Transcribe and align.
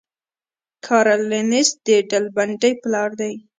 کارل 0.85 1.21
لینس 1.31 1.69
د 1.85 1.87
ډلبندۍ 2.09 2.73
پلار 2.83 3.09
دی 3.19 3.33